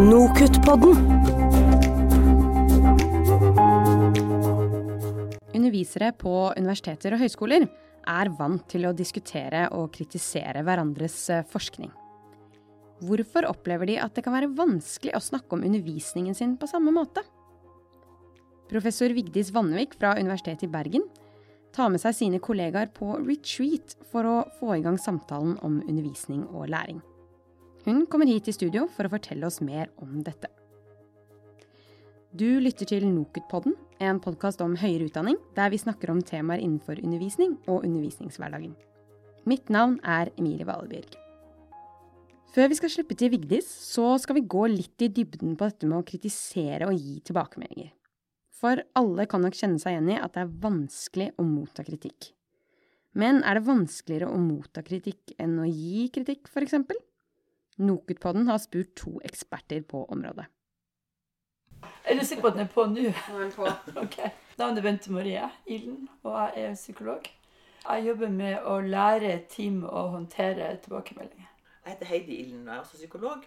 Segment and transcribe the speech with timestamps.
[0.00, 0.96] Nokutt-podden.
[5.54, 7.66] Undervisere på universiteter og høyskoler
[8.08, 11.92] er vant til å diskutere og kritisere hverandres eh, forskning.
[13.04, 16.96] Hvorfor opplever de at det kan være vanskelig å snakke om undervisningen sin på samme
[16.96, 17.26] måte?
[18.72, 21.04] Professor Vigdis Vannevik fra Universitetet i Bergen
[21.76, 26.48] tar med seg sine kollegaer på retreat for å få i gang samtalen om undervisning
[26.48, 27.04] og læring.
[27.86, 30.50] Hun kommer hit til studio for å fortelle oss mer om dette.
[32.36, 33.72] Du lytter til NOKUT-podden,
[34.04, 38.76] en podkast om høyere utdanning der vi snakker om temaer innenfor undervisning og undervisningshverdagen.
[39.48, 41.16] Mitt navn er Emilie Valebjørg.
[42.52, 45.88] Før vi skal slippe til Vigdis, så skal vi gå litt i dybden på dette
[45.88, 47.94] med å kritisere og gi tilbakemeldinger.
[48.60, 52.34] For alle kan nok kjenne seg igjen i at det er vanskelig å motta kritikk.
[53.16, 56.76] Men er det vanskeligere å motta kritikk enn å gi kritikk, f.eks.?
[57.80, 60.46] NOKUT-podden har spurt to eksperter på området.
[62.04, 63.08] Er du sikker på at den er på nå?
[63.08, 63.68] Nå er den på.
[64.04, 64.18] Ok.
[64.58, 67.28] Navnet er Bente Marie Ilen, og jeg er psykolog.
[67.80, 71.48] Jeg jobber med å lære team å håndtere tilbakemeldinger.
[71.84, 73.46] Jeg heter Heidi Ilden og jeg er også psykolog.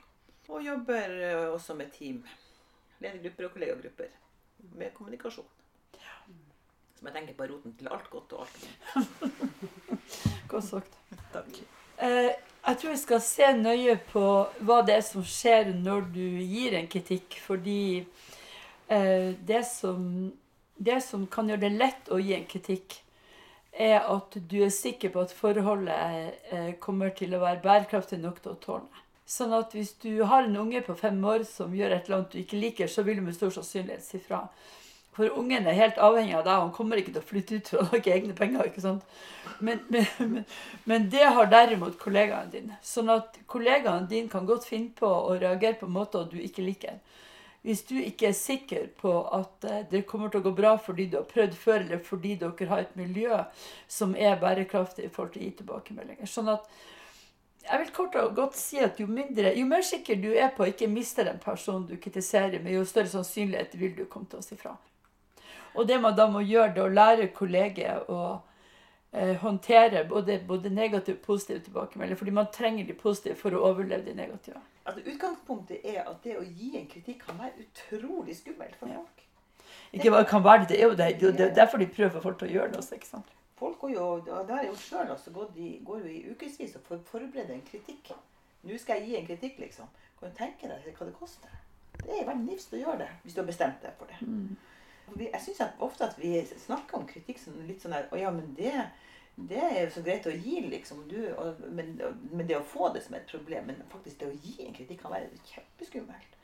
[0.49, 2.23] Og jobber eh, også med team,
[2.99, 4.09] ledergrupper og kollegagrupper
[4.79, 5.45] med kommunikasjon.
[6.97, 8.57] Som jeg tenker på er roten til alt godt og alt
[8.95, 9.37] vondt.
[10.51, 10.97] Godt sagt.
[11.33, 11.61] Takk.
[12.03, 12.33] Eh,
[12.63, 14.25] jeg tror vi skal se nøye på
[14.63, 18.05] hva det er som skjer når du gir en kritikk, fordi
[18.87, 20.31] eh, det, som,
[20.79, 22.99] det som kan gjøre det lett å gi en kritikk,
[23.73, 28.39] er at du er sikker på at forholdet eh, kommer til å være bærekraftig nok
[28.43, 29.03] til å det.
[29.33, 32.35] Sånn at hvis du har en unge på fem år som gjør et eller annet
[32.35, 34.45] du ikke liker, så vil du med stor sannsynlighet si fra.
[35.13, 36.61] For ungen er helt avhengig av deg.
[36.65, 38.69] Han kommer ikke til å flytte ut for å lage egne penger.
[38.69, 39.03] ikke sant?
[39.63, 40.45] Men, men, men,
[40.89, 42.79] men det har derimot kollegaene dine.
[42.83, 46.97] Sånn at kollegaene dine kan godt finne på å reagere på måter du ikke liker.
[47.63, 51.05] Hvis du ikke er sikker på at eh, det kommer til å gå bra fordi
[51.11, 53.37] du har prøvd før, eller fordi dere har et miljø
[53.87, 56.27] som er bærekraftig i forhold til å gi tilbakemeldinger.
[56.27, 56.67] Sånn at
[57.63, 60.65] jeg vil kort og godt si at jo, mindre, jo mer sikker du er på
[60.65, 64.41] å ikke miste den personen du kritiserer, med jo større sannsynlighet vil du komme til
[64.41, 64.75] å si fra.
[65.75, 68.19] Og det man da må gjøre, det er å lære kolleger å
[69.13, 72.17] eh, håndtere både, både negative og positive tilbakemeldinger.
[72.19, 74.61] Fordi man trenger de positive for å overleve de negative.
[74.85, 78.95] Altså, utgangspunktet er at det å gi en kritikk kan være utrolig skummelt for Ja.
[78.95, 79.19] folk.
[79.93, 81.87] Ikke bare kan være det, det er jo det, det er det er derfor de
[81.87, 82.95] prøver folk til å gjøre også.
[82.95, 83.25] ikke sant?
[83.57, 86.75] Folk går jo, og har jeg gjort sjøl også, gått i, går jo i ukevis
[86.75, 88.11] og for, forbereder en kritikk.
[88.63, 89.87] Nå skal jeg gi en kritikk, liksom.
[90.19, 91.49] Kan du tenke deg hva det koster?
[92.03, 94.17] Det er veldig nifst å gjøre det, hvis du har bestemt deg for det.
[94.19, 94.55] Vi-
[95.19, 98.53] Jeg syns ofte at vi snakker om kritikk som litt sånn der Å ja, men
[98.57, 98.73] det,
[99.35, 101.03] det er jo så greit å gi, liksom.
[101.11, 101.95] Du, og, men,
[102.31, 105.03] men det å få det som et problem, men faktisk det å gi en kritikk
[105.03, 106.37] kan være kjempeskummelt.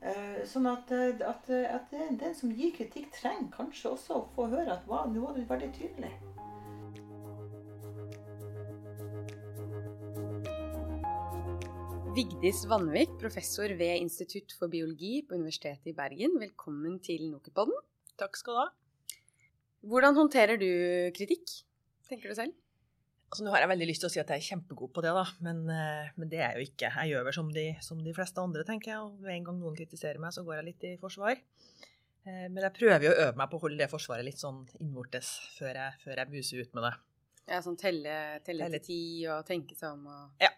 [0.00, 4.16] Eh, Sånn at, eh, at, eh, at den den som gir kritikk, trenger kanskje også
[4.16, 6.12] å få høre at wow, nå var du veldig tydelig.
[12.20, 16.34] Vigdis Vannvik, professor ved Institutt for biologi på Universitetet i Bergen.
[16.42, 17.78] Velkommen til NOKUT-podden.
[18.20, 18.66] Takk skal du ha.
[19.88, 20.66] Hvordan håndterer du
[21.16, 21.48] kritikk,
[22.10, 22.52] tenker du selv?
[23.30, 25.14] Altså, nå har jeg veldig lyst til å si at jeg er kjempegod på det,
[25.16, 26.92] da, men, eh, men det er jeg jo ikke.
[26.98, 29.00] Jeg gjør vel som de, som de fleste andre, tenker jeg.
[29.00, 31.40] Og med en gang noen kritiserer meg, så går jeg litt i forsvar.
[31.40, 34.66] Eh, Men jeg prøver jo å øve meg på å holde det forsvaret litt sånn
[34.76, 36.98] innvortes før jeg, før jeg buser ut med det.
[37.50, 38.12] Ja, sånn telle,
[38.46, 40.50] telle Telle- til ti og tenke seg om og Ja,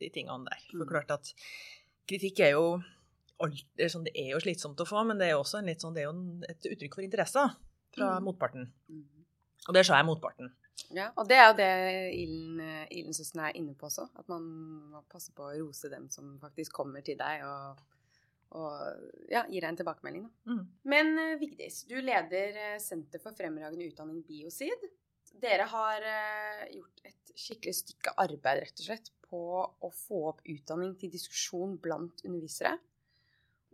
[0.00, 0.60] de tingene der.
[0.70, 0.90] For Mm.
[0.90, 1.32] klart at
[2.06, 2.82] kritikk er jo
[3.40, 5.62] alt, det, er sånn, det er jo slitsomt å få, men det er jo også
[5.80, 7.56] sånn, det er jo et uttrykk for interesse
[7.96, 8.24] fra Mm.
[8.28, 8.68] motparten.
[8.90, 9.04] Mm.
[9.68, 10.52] Og det sa jeg motparten.
[10.90, 11.64] Ja, og det er jo det
[12.60, 12.88] eh,
[13.48, 14.08] er inne på også.
[14.18, 14.42] At man
[14.92, 17.78] må passe på å rose dem som faktisk kommer til deg og,
[18.52, 20.24] og ja, gir deg en tilbakemelding.
[20.28, 20.52] Da.
[20.52, 20.66] Mm.
[20.84, 24.90] Men eh, Vigdis, du leder eh, Senter for fremragende utdanning Biosid.
[25.42, 30.42] Dere har eh, gjort et skikkelig stykke arbeid rett og slett på å få opp
[30.46, 32.76] utdanning til diskusjon blant undervisere.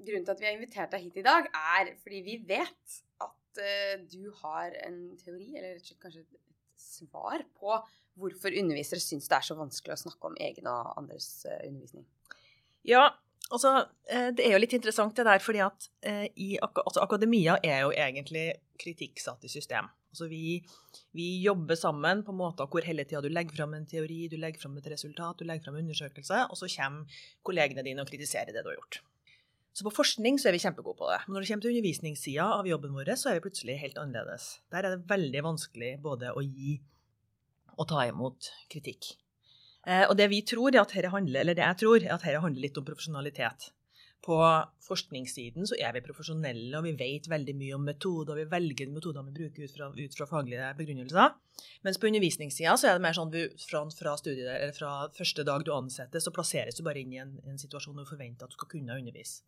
[0.01, 3.61] Grunnen til at vi har invitert deg hit i dag, er fordi vi vet at
[3.61, 6.39] eh, du har en teori, eller rett og slett kanskje et
[6.81, 7.77] svar på
[8.21, 12.09] hvorfor undervisere syns det er så vanskelig å snakke om egen og andres eh, undervisning.
[12.89, 13.11] Ja,
[13.53, 13.75] altså
[14.09, 15.91] det er jo litt interessant det der, fordi at
[16.33, 18.47] i, altså, akademia er jo egentlig
[18.81, 19.91] kritikksatt i system.
[20.11, 20.59] Altså vi,
[21.15, 24.62] vi jobber sammen på måter hvor hele tida du legger fram en teori, du legger
[24.62, 28.51] fram et resultat, du legger fram en undersøkelse, og så kommer kollegene dine og kritiserer
[28.51, 29.01] det du har gjort.
[29.71, 31.21] Så på forskning så er vi kjempegode på det.
[31.27, 34.49] Men når det kommer til undervisningssida av jobben vår, så er vi plutselig helt annerledes.
[34.75, 36.81] Der er det veldig vanskelig både å gi
[37.79, 39.13] og ta imot kritikk.
[39.87, 42.27] Eh, og det vi tror er at dette handler, eller det jeg tror, er at
[42.27, 43.71] dette handler litt om profesjonalitet.
[44.25, 44.37] På
[44.84, 48.34] forskningssiden så er vi profesjonelle, og vi vet veldig mye om metoder.
[48.34, 51.38] og Vi velger metoder vi bruker ut fra, ut fra faglige begrunnelser.
[51.87, 55.64] Mens på undervisningssida så er det mer sånn at fra, fra, studiet, fra første dag
[55.64, 58.52] du ansettes, så plasseres du bare inn i en, en situasjon hvor du forventer at
[58.52, 59.40] du skal kunne undervise.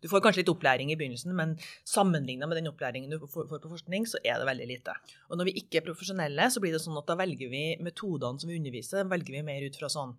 [0.00, 1.56] Du får kanskje litt opplæring i begynnelsen, men
[1.88, 4.94] sammenligna med den opplæringen du får på forskning, så er det veldig lite.
[5.28, 8.40] Og når vi ikke er profesjonelle, så blir det sånn at da velger vi metodene
[8.40, 10.14] som vi underviser, velger vi mer ut fra sånn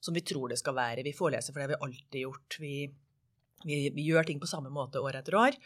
[0.00, 1.04] som vi tror det skal være.
[1.04, 2.58] Vi foreleser for det har vi alltid gjort.
[2.62, 2.74] Vi
[3.66, 5.58] vi, vi, gjør ting på samme måte år etter år.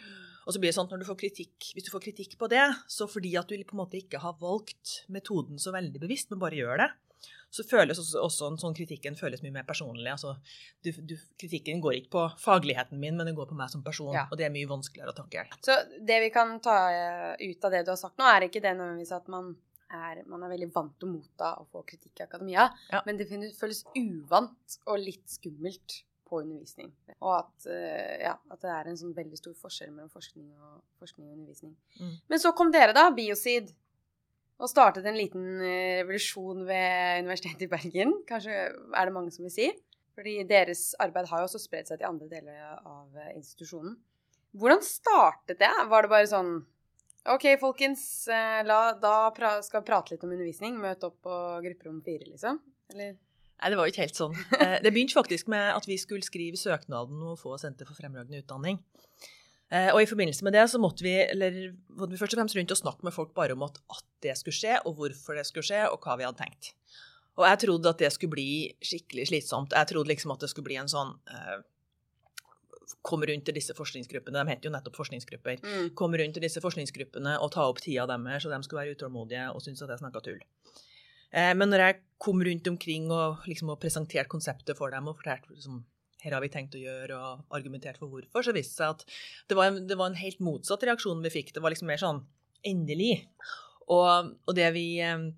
[0.46, 2.48] Og så blir det sånn at når du får kritikk, Hvis du får kritikk på
[2.50, 6.32] det, så fordi at du på en måte ikke har valgt metoden så veldig bevisst,
[6.32, 6.90] men bare gjør det,
[7.50, 10.08] så føles også, også en sånn kritikken føles mye mer personlig.
[10.12, 10.36] Altså,
[10.84, 14.12] du, du, kritikken går ikke på fagligheten min, men den går på meg som person.
[14.14, 14.28] Ja.
[14.30, 15.58] Og det er mye vanskeligere å takle.
[15.66, 15.76] Så
[16.06, 16.76] det vi kan ta
[17.40, 19.52] ut av det du har sagt nå, er ikke det nødvendigvis at man
[19.90, 23.02] er, man er veldig vant til å motta og få kritikk i akademia, ja.
[23.06, 23.26] men det
[23.58, 26.90] føles uvant og litt skummelt på undervisning.
[27.18, 30.80] Og at, uh, ja, at, det er en sånn veldig stor forskjell mellom forskning og,
[31.02, 31.76] forskning og undervisning.
[32.00, 32.16] Mm.
[32.32, 33.72] Men så kom dere, da, Biosid,
[34.60, 38.18] og startet en liten uh, revolusjon ved Universitetet i Bergen.
[38.28, 39.70] Kanskje er det mange som vil si.
[40.18, 43.94] Fordi deres arbeid har jo også spredt seg til andre deler av institusjonen.
[44.58, 45.70] Hvordan startet det?
[45.88, 46.50] Var det bare sånn
[47.30, 48.02] OK, folkens,
[48.66, 50.76] la, da pra skal vi prate litt om undervisning.
[50.82, 52.58] Møte opp på grupperom fire, liksom?
[52.92, 53.14] Eller?
[53.60, 54.36] Nei, det var jo ikke helt sånn.
[54.60, 58.40] Eh, det begynte faktisk med at vi skulle skrive søknaden og få Senter for fremragende
[58.42, 58.80] utdanning.
[59.70, 61.58] Eh, og i forbindelse med det så måtte vi, eller,
[61.94, 64.34] måtte vi først og fremst rundt og snakke med folk bare om at, at, det
[64.36, 66.72] skulle skje, og hvorfor det skulle skje, og hva vi hadde tenkt.
[67.38, 68.50] Og jeg trodde at det skulle bli
[68.84, 69.72] skikkelig slitsomt.
[69.72, 71.60] Jeg trodde liksom at det skulle bli en sånn eh,
[73.06, 75.60] Kom rundt til disse forskningsgruppene, de heter jo nettopp forskningsgrupper.
[75.62, 75.84] Mm.
[75.96, 79.44] Kom rundt til disse forskningsgruppene og ta opp tida deres, så de skulle være utålmodige
[79.54, 80.40] og synes at jeg snakka tull.
[81.30, 85.18] Eh, men når jeg kom rundt omkring og, liksom, og presenterte konseptet for dem og
[85.20, 85.80] fortalte liksom,
[86.20, 89.04] her har vi tenkt å gjøre, og argumentert for hvorfor, så viste det seg at
[89.48, 91.54] det var, en, det var en helt motsatt reaksjon vi fikk.
[91.56, 92.20] Det var liksom mer sånn
[92.66, 93.22] endelig.
[93.90, 95.30] Og, og det vi eh,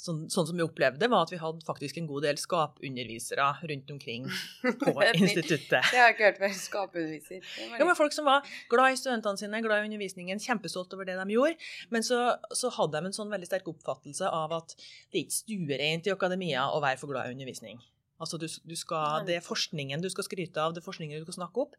[0.00, 3.92] sånn, sånn, som vi opplevde, var at vi hadde faktisk en god del skapundervisere rundt
[3.94, 4.26] omkring
[4.82, 5.78] på instituttet.
[5.90, 6.56] Det har jeg ikke hørt før.
[6.60, 7.52] Skapunderviser.
[7.76, 11.18] Ja, men folk som var glad i studentene sine, glad i undervisningen, kjempestolt over det
[11.20, 11.70] de gjorde.
[11.94, 12.22] Men så,
[12.56, 16.14] så hadde de en sånn veldig sterk oppfattelse av at det er ikke stuereint i
[16.14, 17.80] akademia å være for glad i undervisning.
[18.20, 21.24] Altså du, du skal, Det er forskningen du skal skryte av, det er forskningen du
[21.24, 21.76] skal snakke opp.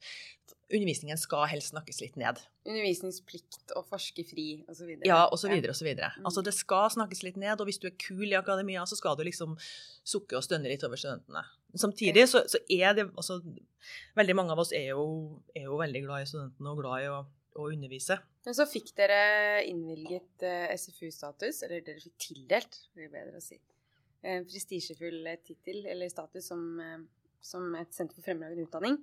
[0.71, 2.39] Undervisningen skal helst snakkes litt ned.
[2.65, 4.89] Undervisningsplikt og forske fri osv.
[5.05, 5.53] Ja, osv.
[5.69, 5.89] osv.
[5.99, 6.25] Mm.
[6.25, 9.19] Altså det skal snakkes litt ned, og hvis du er kul i akademia, så skal
[9.19, 9.53] du liksom
[10.07, 11.43] sukke og stønne litt over studentene.
[11.77, 13.39] Samtidig så, så er det altså,
[14.17, 15.03] Veldig mange av oss er jo,
[15.57, 17.19] er jo veldig glad i studentene og glad i å,
[17.57, 18.19] å undervise.
[18.45, 23.57] Men så fikk dere innvilget eh, SFU-status, eller dere fikk tildelt, blir bedre å si
[24.21, 26.99] en prestisjefull tittel eller status som, eh,
[27.41, 28.99] som, et senter for fremragende utdanning.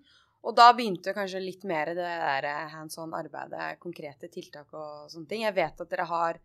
[0.47, 5.43] Og da begynte kanskje litt mer det der hands on-arbeidet, konkrete tiltak og sånne ting.
[5.43, 6.39] Jeg vet at dere har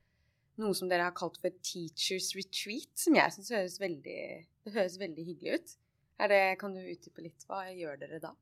[0.61, 4.23] noe som dere har kalt for Teachers Retreat, som jeg syns høres veldig,
[4.77, 5.77] høres veldig hyggelig ut.
[6.23, 7.45] Det, kan du utdype litt?
[7.49, 8.33] Hva gjør dere da?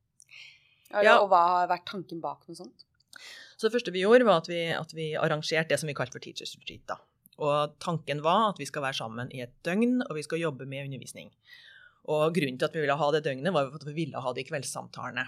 [0.92, 1.22] Ja.
[1.22, 2.84] Og hva har vært tanken bak noe sånt?
[3.56, 6.16] Så det første vi gjorde, var at vi, at vi arrangerte det som vi kalte
[6.16, 6.84] for Teachers Retreat.
[6.90, 7.00] da.
[7.42, 10.66] Og tanken var at vi skal være sammen i et døgn, og vi skal jobbe
[10.70, 11.30] med undervisning.
[12.12, 14.44] Og grunnen til at vi ville ha det døgnet, var at vi ville ha de
[14.46, 15.26] kveldssamtalene.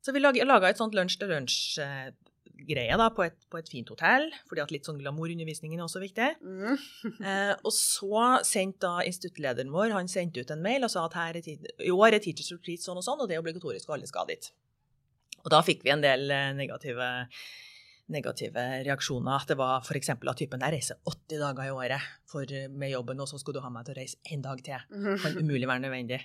[0.00, 5.02] Så vi laga et sånt lunsj-til-lunsj-greie på på et, fint hotell, fordi at litt sånn
[5.02, 6.28] glamourundervisningen er også viktig.
[6.40, 6.76] Mm.
[7.28, 11.18] eh, og så sendte da instituttlederen vår han sendte ut en mail og sa at
[11.18, 13.94] her er i år er Teachers Retreat sånn og sånn, og det er obligatorisk, og
[13.98, 14.44] alle skal dit.
[15.44, 17.06] Og da fikk vi en del eh, negative
[18.10, 19.40] negative reaksjoner.
[19.40, 20.10] At Det var f.eks.
[20.10, 23.64] av typen 'jeg reiser 80 dager i året for, med jobben, og så skulle du
[23.64, 24.82] ha meg til å reise én dag til'.
[24.90, 26.20] Det kan umulig være nødvendig.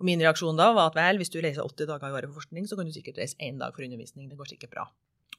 [0.00, 2.40] Og min reaksjon da var at vel, hvis du reiser 80 dager i året for
[2.42, 4.28] forskning, så kan du sikkert reise én dag for undervisning.
[4.28, 4.90] Det går sikkert bra.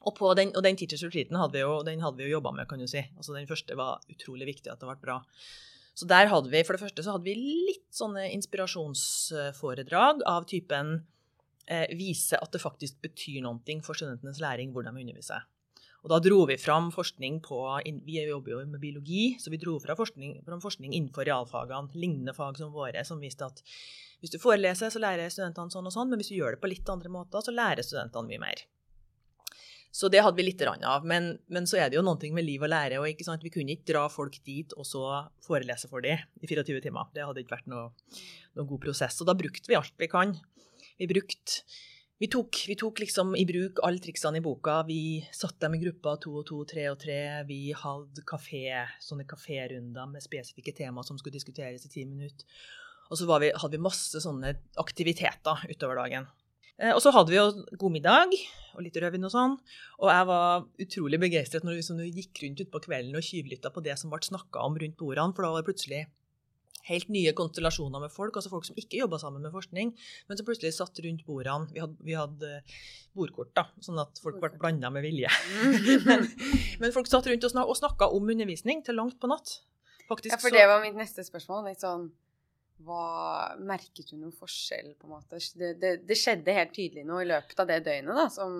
[0.03, 2.51] Og, på den, og den teachers retreaten hadde vi jo, den hadde vi jo jobba
[2.51, 3.03] med, kan du si.
[3.17, 5.21] Altså Den første var utrolig viktig at det ble bra.
[5.93, 7.35] Så der hadde vi, for det første så hadde vi
[7.69, 11.03] litt sånne inspirasjonsforedrag av typen
[11.69, 15.45] eh, vise at det faktisk betyr noe for studentenes læring hvordan vi underviser.
[16.03, 17.57] Og da dro vi fram forskning på
[18.03, 22.35] Vi jobber jo med biologi, så vi dro fram forskning, fram forskning innenfor realfagene, lignende
[22.35, 23.63] fag som våre, som viste at
[24.23, 26.69] hvis du foreleser, så lærer studentene sånn og sånn, men hvis du gjør det på
[26.71, 28.61] litt andre måter, så lærer studentene mye mer.
[29.93, 31.03] Så det hadde vi litt av.
[31.05, 32.97] Men, men, så er det jo noe med liv og lære.
[32.97, 35.03] og ikke sant, Vi kunne ikke dra folk dit og så
[35.45, 37.11] forelese for dem i 24 timer.
[37.13, 37.91] Det hadde ikke vært noen
[38.57, 39.19] noe god prosess.
[39.21, 40.33] Og da brukte vi alt vi kan.
[40.97, 41.61] Vi brukte
[42.23, 44.77] vi tok, vi tok, liksom i bruk alle triksene i boka.
[44.87, 47.17] Vi satte dem i grupper to og to, tre og tre.
[47.49, 48.61] Vi hadde kafé,
[49.03, 52.47] sånne kaférunder med spesifikke temaer som skulle diskuteres i ti minutter.
[53.11, 56.29] Og så vi, hadde vi masse sånne aktiviteter utover dagen.
[56.79, 57.49] Eh, og så hadde vi jo
[57.83, 58.31] god middag
[58.71, 59.59] og litt rødvin og sånn.
[59.99, 63.83] Og jeg var utrolig begeistret når vi liksom, gikk rundt utpå kvelden og tyvlytta på
[63.83, 66.05] det som ble snakka om rundt bordene, for da var det plutselig
[66.89, 69.93] helt nye konstellasjoner med folk, altså folk som ikke jobba sammen med forskning,
[70.27, 71.69] men som plutselig satt rundt bordene.
[71.73, 72.81] Vi hadde, vi hadde eh,
[73.15, 75.31] bordkort, da, sånn at folk ble blanda med vilje.
[76.07, 76.27] men,
[76.81, 79.61] men, folk satt rundt og snakka om undervisning til langt på natt.
[80.09, 81.69] Faktisk, ja, for det var mitt neste spørsmål.
[81.71, 82.09] litt sånn
[82.83, 85.39] hva, merket du noen forskjell, på en måte?
[85.55, 88.57] Det, det, det, skjedde helt tydelig noe i løpet av det døgnet, da, som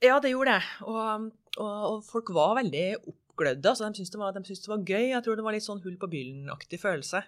[0.00, 0.70] Ja, det gjorde det.
[0.88, 1.26] Og,
[1.58, 2.86] og, og folk var veldig
[3.40, 3.68] oppglødde.
[3.68, 5.06] Altså, de syntes det, var, de syntes det var gøy.
[5.10, 7.22] Jeg tror det var litt sånn hull på byllen-aktig følelse.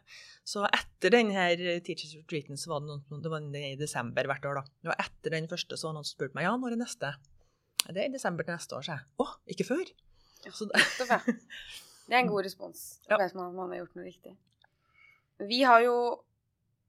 [0.45, 4.49] Så etter den her Teachers Retreaten, så var det, noen, det var i desember hvert
[4.49, 4.91] år, da.
[4.91, 7.15] Var etter den første så var noen som spurte meg ja, når er neste?
[7.89, 9.09] Det er i desember til neste år, sa jeg.
[9.23, 9.93] Å, ikke før?
[10.43, 12.85] Ja, så, det er en god respons.
[13.11, 13.19] Ja.
[13.21, 14.37] vet man at man har gjort noe riktig.
[15.43, 15.97] Vi har jo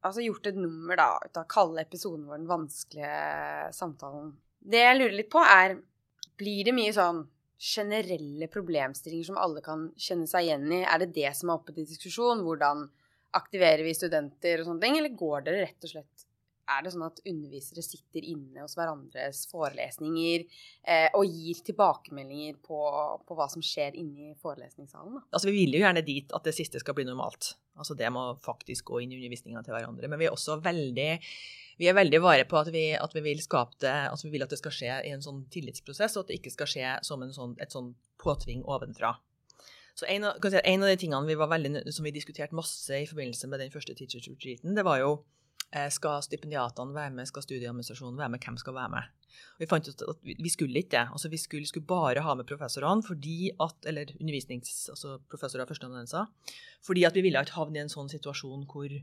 [0.03, 4.33] altså gjort et nummer da, ut av å kalle episoden vår den vanskelige samtalen.
[4.59, 5.79] Det jeg lurer litt på, er
[6.39, 7.19] Blir det mye sånn
[7.59, 10.83] generelle problemstillinger som alle kan kjenne seg igjen i?
[10.83, 12.43] Er det det som er oppe til diskusjon?
[12.45, 12.87] Hvordan
[13.37, 14.99] aktiverer vi studenter og sånne ting?
[14.99, 16.27] Eller går dere rett og slett
[16.69, 22.79] er det sånn at undervisere sitter inne hos hverandres forelesninger eh, og gir tilbakemeldinger på,
[23.27, 25.17] på, hva som skjer inne i forelesningssalen?
[25.17, 25.25] Da?
[25.31, 27.55] Altså, vi vil jo gjerne dit at det siste skal bli normalt.
[27.79, 30.09] Altså, det må faktisk gå inn i undervisninga til hverandre.
[30.11, 31.11] Men vi er også veldig
[31.79, 34.45] vi er veldig vare på at vi, at vi, vil skape det, altså vi vil
[34.45, 37.23] at det skal skje i en sånn tillitsprosess, og at det ikke skal skje som
[37.33, 39.15] sånn, et sånn påtving ovenfra.
[39.97, 43.09] Så en av, si, en av, de tingene vi, veldig, som vi diskuterte masse i
[43.09, 45.11] forbindelse med den første teachers retreaten, det var jo
[45.93, 47.27] skal stipendiatene være med?
[47.29, 48.43] Skal studieadministrasjonen være med?
[48.45, 49.23] Hvem skal være med?
[49.53, 51.03] Og vi fant ut at vi skulle ikke det.
[51.15, 56.29] Altså, vi skulle, skulle, bare ha med professorene fordi at, eller undervisnings, altså professorer førsteamanuenser,
[56.85, 58.93] fordi at vi ville ikke havne i en sånn situasjon hvor,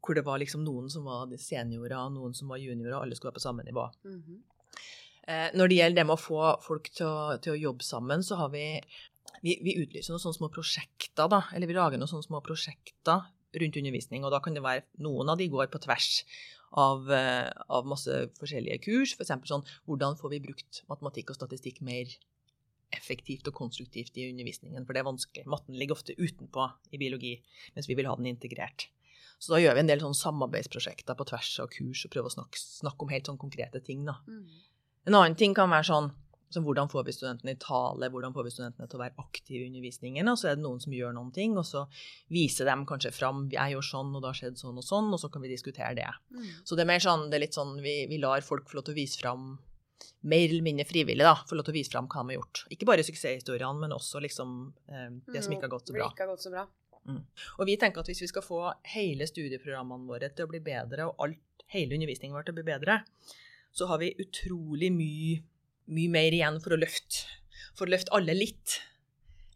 [0.00, 3.32] hvor, det var liksom noen som var seniorer, noen som var juniorer, og alle skulle
[3.32, 3.88] være på samme nivå.
[4.04, 4.42] Mm -hmm.
[5.28, 8.22] eh, når det gjelder det med å få folk til å, til å jobbe sammen,
[8.22, 8.80] så har vi
[9.42, 13.22] vi, vi utlyser noen sånne små prosjekter, da, eller vi lager noen sånne små prosjekter
[13.60, 14.24] rundt undervisning.
[14.24, 16.24] Og da kan det være noen av de går på tvers
[16.72, 19.16] av, eh, av masse forskjellige kurs.
[19.16, 19.34] F.eks.
[19.34, 22.12] For sånn hvordan får vi brukt matematikk og statistikk mer
[22.92, 25.46] effektivt og konstruktivt i undervisningen, for det er vanskelig.
[25.48, 27.38] Matten ligger ofte utenpå i biologi,
[27.76, 28.90] mens vi vil ha den integrert.
[29.42, 32.34] Så da gjør vi en del sånn samarbeidsprosjekter på tvers av kurs og prøver å
[32.36, 34.04] snakke, snakke om helt sånn konkrete ting.
[34.06, 34.20] Da.
[34.28, 34.44] Mm.
[35.08, 36.12] En annen ting kan være sånn
[36.52, 39.64] så hvordan får vi studentene i tale, hvordan får vi studentene til å være aktive
[39.64, 40.28] i undervisningen?
[40.28, 41.86] Og så er det noen som gjør noen ting, og så
[42.32, 45.20] viser dem kanskje fram jeg gjør sånn, og det har skjedd sånn og sånn, og
[45.22, 46.08] så kan vi diskutere det.
[46.34, 46.48] Mm.
[46.68, 48.88] Så det er mer sånn, det er litt sånn vi, vi, lar folk få lov
[48.88, 49.54] til å vise fram
[50.26, 52.64] mer eller mindre frivillig, da, få lov til å vise fram hva de har gjort.
[52.74, 54.56] Ikke bare suksesshistoriene, men også liksom
[54.90, 56.08] eh, det som mm, ikke har gått så bra.
[56.10, 56.66] Ikke har gått så bra.
[57.08, 57.22] Mm.
[57.58, 58.60] Og vi tenker at hvis vi skal få
[58.92, 62.68] hele studieprogrammene våre til å bli bedre, og alt, hele undervisningen vår til å bli
[62.68, 62.98] bedre,
[63.72, 65.40] så har vi utrolig mye
[65.90, 67.26] mye mer igjen for å løfte,
[67.78, 68.78] for å løfte alle litt,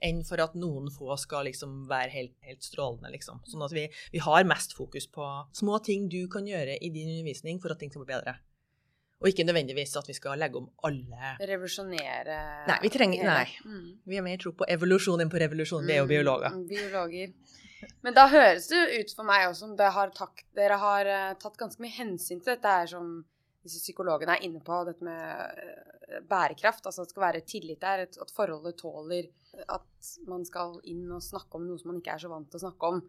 [0.04, 3.40] enn for at noen få skal liksom være helt, helt strålende, liksom.
[3.48, 7.14] Sånn at vi, vi, har mest fokus på små ting du kan gjøre i din
[7.14, 8.36] undervisning for at ting skal bli bedre.
[9.24, 12.34] Og ikke nødvendigvis at vi skal legge om alle Revolusjonere
[12.68, 13.46] Nei, vi trenger Nei.
[13.64, 13.86] Mm.
[14.04, 15.86] Vi har mer tro på evolusjon enn på revolusjon.
[15.88, 16.58] Vi er jo mm, biologer.
[16.68, 17.32] biologer.
[18.04, 21.96] Men da høres det ut for meg også som dere har, uh, tatt ganske mye
[21.96, 23.16] hensyn til dette her som
[23.66, 26.86] disse psykologene er inne på, dette med eh, bærekraft.
[26.86, 29.28] Altså at det skal være tillit der, at forholdet tåler
[29.72, 32.60] at man skal inn og snakke om noe som man ikke er så vant til
[32.60, 33.04] å snakke om.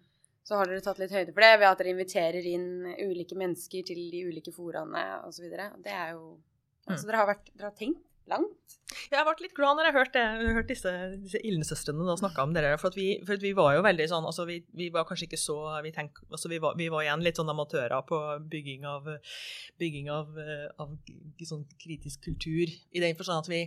[0.47, 2.69] Så har dere tatt litt høyde for det ved at dere inviterer inn
[3.03, 5.49] ulike mennesker til de ulike foraene osv.
[5.83, 6.37] Det er jo
[6.87, 7.09] Altså mm.
[7.09, 8.77] dere har, vært, dere har tenkt langt.
[9.11, 10.17] Jeg vært litt glad når jeg har hørt,
[10.57, 12.63] hørt disse, disse Ilden-søstrene snakke om det.
[12.79, 15.57] For, vi, for vi var jo veldig sånn altså vi, vi, var kanskje ikke så
[15.83, 18.19] Vi, tenk, altså vi, var, vi var, igjen litt sånn amatører på
[18.51, 19.09] bygging av,
[19.81, 20.31] bygging av,
[20.79, 20.95] av
[21.43, 22.71] sånn kritisk kultur.
[22.71, 23.61] I den forstand at vi,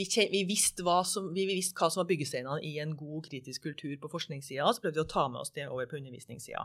[0.00, 3.98] vi, visste hva som, vi visste hva som var byggesteinene i en god kritisk kultur
[4.00, 6.64] på forskningssida, så prøvde vi å ta med oss det over på undervisningssida.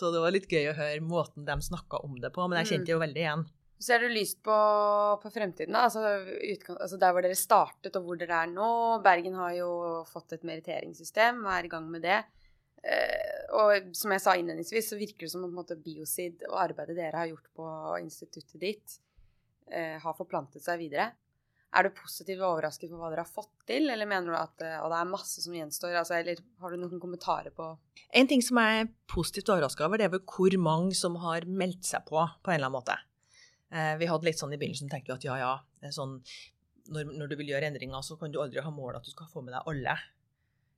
[0.00, 2.72] Så det var litt gøy å høre måten de snakka om det på, men jeg
[2.72, 3.48] kjente jo veldig igjen.
[3.80, 4.56] Ser du lyst på,
[5.22, 5.86] på fremtiden, da?
[5.86, 6.02] Altså,
[6.74, 8.68] altså, der hvor dere startet, og hvor dere er nå.
[9.04, 9.70] Bergen har jo
[10.10, 12.18] fått et meritteringssystem og er i gang med det.
[12.80, 17.24] Eh, og som jeg sa innledningsvis, så virker det som om Biosid og arbeidet dere
[17.24, 19.00] har gjort på instituttet ditt,
[19.72, 21.10] eh, har forplantet seg videre.
[21.70, 24.80] Er du positivt overrasket på hva dere har fått til, eller mener du at eh,
[24.80, 25.94] det er masse som gjenstår?
[26.00, 27.68] Altså, eller har du noen kommentarer på
[28.12, 32.04] En ting som er positivt overraska over, det er hvor mange som har meldt seg
[32.08, 32.96] på, på en eller annen måte.
[33.70, 36.16] Eh, vi hadde litt sånn i begynnelsen tenkte vi at ja, ja, sånn,
[36.90, 39.30] når, når, du vil gjøre endringer, så kan du aldri ha mål at du skal
[39.30, 39.94] få med deg alle.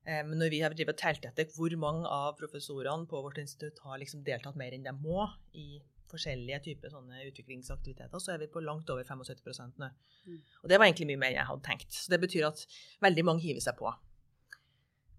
[0.04, 4.00] Eh, men når vi har telt etter hvor mange av professorene på vårt institutt har
[4.02, 5.24] liksom deltatt mer enn de må
[5.56, 5.80] i
[6.12, 9.88] forskjellige typer sånne utviklingsaktiviteter, så er vi på langt over 75 nå.
[10.26, 10.40] Mm.
[10.60, 11.96] Og det var egentlig mye mer enn jeg hadde tenkt.
[11.96, 12.66] Så det betyr at
[13.04, 13.88] veldig mange hiver seg på.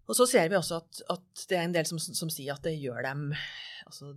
[0.03, 2.65] Og så ser vi også at, at det er en del som, som, sier at
[2.65, 3.29] det gjør dem
[3.87, 4.13] Altså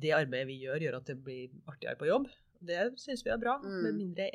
[0.00, 2.26] det arbeidet vi gjør, gjør at det blir artigere på jobb.
[2.60, 3.56] Det syns vi er bra.
[3.62, 3.88] Mm.
[3.96, 4.28] Mindre,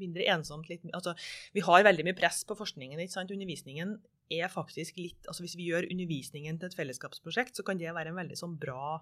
[0.00, 0.68] mindre ensomt.
[0.70, 1.14] Litt, altså,
[1.54, 3.00] vi har veldig mye press på forskningen.
[3.00, 3.32] ikke sant?
[3.34, 3.98] Undervisningen
[4.32, 8.12] er faktisk litt altså Hvis vi gjør undervisningen til et fellesskapsprosjekt, så kan det være
[8.12, 8.96] en veldig sånn bra,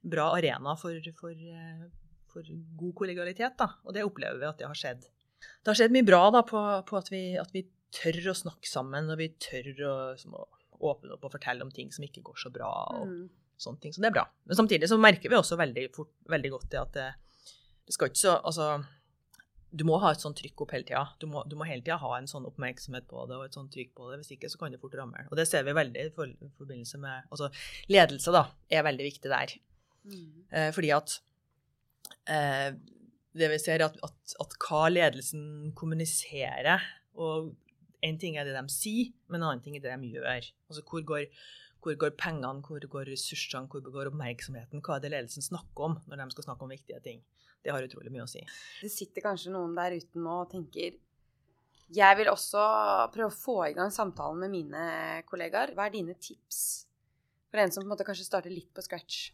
[0.00, 1.84] bra arena for, for, eh,
[2.32, 2.48] for,
[2.80, 3.58] god kollegialitet.
[3.58, 5.06] da, Og det opplever vi at det har skjedd.
[5.44, 8.66] Det har skjedd mye bra da på, på at, vi, at, vi, tør å snakke
[8.66, 10.48] sammen, og vi tør å, som, å
[10.90, 12.70] åpne opp og fortelle om ting som ikke går så bra.
[12.90, 13.28] og Mm.
[13.56, 14.24] sånne ting, Så det er bra.
[14.46, 17.14] Men samtidig så merker vi også veldig, fort, veldig godt det at det,
[17.84, 18.68] det skal ikke så Altså,
[19.74, 21.02] du må ha et sånt trykk opp hele tida.
[21.18, 23.90] Du, du må hele tida ha en sånn oppmerksomhet på det og et sånt trykk
[23.98, 24.20] på det.
[24.22, 25.26] Hvis ikke så kan det fort ramme.
[25.30, 27.50] Og det ser vi veldig i forbindelse med Altså,
[27.90, 29.56] ledelse, da, er veldig viktig der.
[30.04, 30.28] Mm.
[30.52, 31.16] Eh, fordi at
[32.30, 32.70] eh,
[33.34, 37.52] det vi ser, er at, at, at hva ledelsen kommuniserer og
[38.04, 40.44] En ting er det de sier, men en annen ting er det de gjør.
[40.68, 41.22] Altså hvor går,
[41.80, 44.82] hvor går pengene, hvor går ressursene, hvor går oppmerksomheten?
[44.84, 47.22] Hva er det ledelsen snakker om når de skal snakke om viktige ting?
[47.64, 48.42] Det har utrolig mye å si.
[48.82, 50.98] Det sitter kanskje noen der ute nå og tenker
[51.94, 52.60] Jeg vil også
[53.14, 54.82] prøve å få i gang samtalen med mine
[55.28, 55.72] kollegaer.
[55.76, 56.60] Hva er dine tips
[57.50, 59.30] for en som på en måte kanskje starter litt på scratch?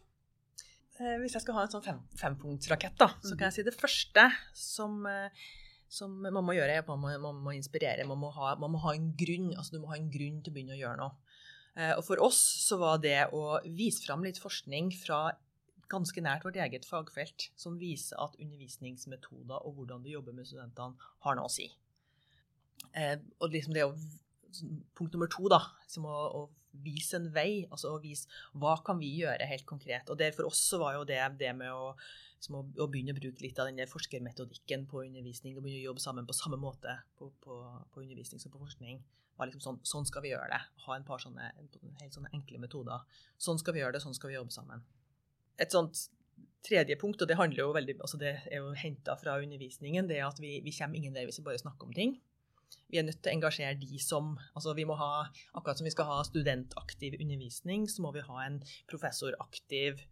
[0.99, 3.73] Eh, Hvis jeg skal ha en sånn fem, fempunktsrakett, da, så kan jeg si det
[3.79, 5.43] første som, eh,
[5.89, 8.05] som man må gjøre, er at man må, man må inspirere.
[8.07, 9.49] Man må, ha, man må ha en grunn.
[9.57, 11.15] Altså, du må ha en grunn til å begynne å gjøre noe.
[11.75, 15.31] Eh, Og for oss så var det å vise fram litt forskning fra
[15.91, 21.11] ganske nært vårt eget fagfelt, som viser at undervisningsmetoder og hvordan du jobber med studentene,
[21.25, 21.67] har noe å si.
[22.97, 23.95] Eh, og liksom det å
[24.51, 26.41] Punkt nummer to, da, som å, å
[26.83, 27.63] vise en vei.
[27.71, 28.27] Altså å vise
[28.59, 30.11] hva kan vi gjøre helt konkret.
[30.11, 33.45] Og det for oss var jo det det med å, å, å begynne å bruke
[33.45, 36.97] litt av den der forskermetodikken på undervisning, og begynne å jobbe sammen på samme måte
[37.19, 37.61] på, på,
[37.93, 39.01] på undervisning som på forskning.
[39.39, 40.61] var liksom sånn, sånn skal vi gjøre det.
[40.85, 41.51] Ha en par sånne,
[42.03, 43.07] helt sånne enkle metoder.
[43.41, 44.83] Sånn skal vi gjøre det, sånn skal vi jobbe sammen.
[45.59, 46.07] Et sånt
[46.65, 50.19] tredje punkt, og det handler jo veldig, altså det er jo henta fra undervisningen, det
[50.19, 52.19] er at vi, vi kommer ingen vei hvis vi bare snakker om ting.
[52.91, 55.25] Vi er nødt til å engasjere de som altså vi må ha,
[55.57, 58.59] Akkurat som vi skal ha studentaktiv undervisning, så må vi ha en
[58.91, 60.03] professoraktiv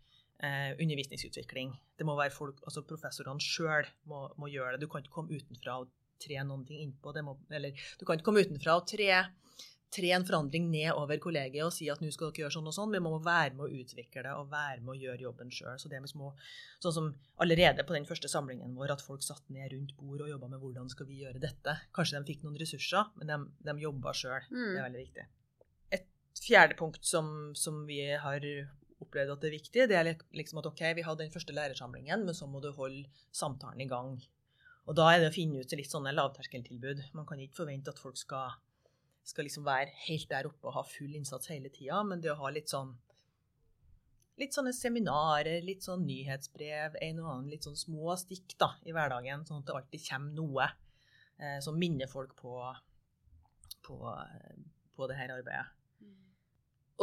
[0.43, 1.73] eh, undervisningsutvikling.
[1.99, 4.83] Det må være folk, altså Professorene sjøl må, må gjøre det.
[4.83, 5.91] Du kan ikke komme utenfra og
[6.23, 7.13] tre noen ting innpå.
[7.15, 9.11] Det må, eller du kan ikke komme utenfra og tre,
[9.93, 12.75] tre en forandring ned over kollegiet og si at nå skal dere gjøre sånn og
[12.75, 12.93] sånn.
[12.93, 15.79] Vi må være med å utvikle det og være med å gjøre jobben sjøl.
[15.81, 16.31] Så det med små,
[16.83, 17.09] sånn som
[17.41, 20.61] allerede på den første samlingen vår, at folk satt ned rundt bord og jobba med
[20.63, 21.75] hvordan skal vi gjøre dette.
[21.95, 24.49] Kanskje de fikk noen ressurser, men de, de jobba sjøl.
[24.51, 24.65] Mm.
[24.67, 25.29] Det er veldig viktig.
[25.99, 28.45] Et fjerde punkt som, som vi har
[28.99, 32.25] opplevd at det er viktig, det er liksom at OK, vi hadde den første lærersamlingen,
[32.27, 34.17] men så må du holde samtalen i gang.
[34.89, 37.03] Og da er det å finne ut litt sånne lavterskeltilbud.
[37.17, 38.57] Man kan ikke forvente at folk skal,
[39.29, 42.41] skal liksom være helt der oppe og ha full innsats hele tida, men det å
[42.41, 42.97] ha litt sånn
[44.39, 48.93] Litt sånne seminarer, litt sånn nyhetsbrev, en og annen litt sånn små stikk da, i
[48.95, 50.67] hverdagen, sånn at det alltid kommer noe
[51.35, 52.53] eh, som minner folk på,
[53.83, 53.97] på,
[54.95, 55.65] på det her arbeidet.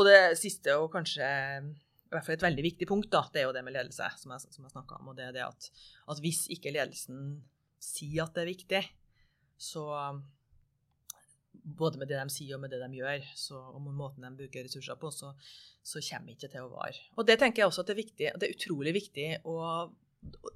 [0.00, 3.48] Og det siste, og kanskje i hvert fall et veldig viktig punkt, da, det er
[3.48, 5.10] jo det med ledelse, som jeg, som jeg snakka om.
[5.10, 5.68] Og det er det at,
[6.12, 7.40] at hvis ikke ledelsen
[7.82, 8.82] sier at det er viktig,
[9.60, 9.88] så
[11.64, 14.32] både med det de sier og med det de gjør, så, og med måten de
[14.38, 15.32] bruker ressurser på, så,
[15.82, 17.06] så kommer ikke til å vare.
[17.16, 19.56] Og det tenker jeg også at det er viktig, det er utrolig viktig å,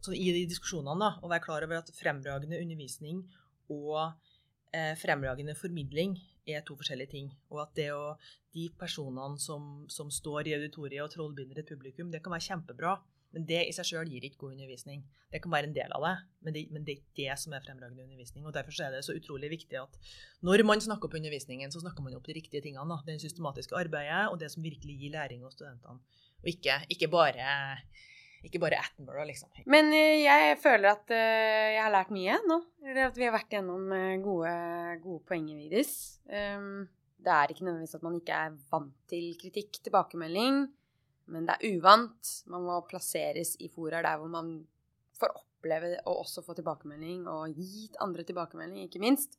[0.00, 3.22] så i de diskusjonene da, å være klar over at fremragende undervisning
[3.70, 4.12] og
[4.74, 6.18] eh, fremragende formidling
[6.50, 7.30] er to forskjellige ting.
[7.52, 8.14] Og at det å,
[8.56, 12.96] de personene som, som står i auditoriet og trollbinder et publikum, det kan være kjempebra.
[13.34, 15.04] Men det i seg sjøl gir ikke god undervisning.
[15.30, 17.54] Det kan være en del av det, men det, men det er ikke det som
[17.54, 18.46] er fremragende undervisning.
[18.46, 19.98] og Derfor er det så utrolig viktig at
[20.46, 22.98] når man snakker opp undervisningen, så snakker man opp de riktige tingene.
[23.06, 26.02] Det systematiske arbeidet og det som virkelig gir læring hos studentene.
[26.40, 27.46] Og ikke, ikke bare
[28.46, 29.50] ikke bare Attenborough, liksom.
[29.68, 32.56] Men eh, jeg føler at eh, jeg har lært mye nå.
[33.04, 34.52] At vi har vært gjennom eh, gode,
[35.04, 35.92] gode poenger, Vidis.
[36.24, 36.88] Um,
[37.20, 40.62] det er ikke nødvendigvis at man ikke er vant til kritikk, tilbakemelding.
[41.30, 42.32] Men det er uvant.
[42.50, 44.52] Man må plasseres i fora der hvor man
[45.20, 49.38] får oppleve og også få tilbakemelding, og gitt andre tilbakemelding, ikke minst,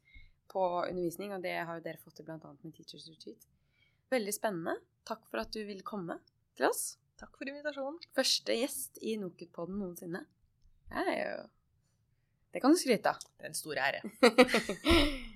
[0.52, 1.34] på undervisning.
[1.36, 2.38] Og det har jo dere fått til bl.a.
[2.38, 3.48] med Teachers Retreat.
[4.12, 4.78] Veldig spennende.
[5.08, 6.20] Takk for at du ville komme
[6.60, 6.96] til oss.
[7.22, 8.00] Takk for invitasjonen.
[8.18, 10.24] Første gjest i Nokutpodden noensinne.
[10.92, 11.42] Det er jo
[12.52, 13.22] Det kan du skryte av.
[13.38, 14.02] Det er en stor ære.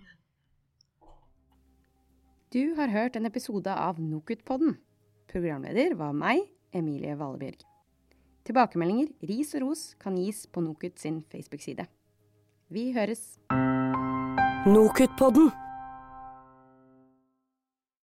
[2.56, 4.78] Du har hørt en episode av Nokutpodden.
[5.32, 7.66] Programleder var meg, Emilie Vallebjørg.
[8.46, 11.88] Tilbakemeldinger, ris og ros kan gis på NOKUT sin Facebook-side.
[12.70, 13.40] Vi høres!
[14.66, 15.52] Nokutpodden.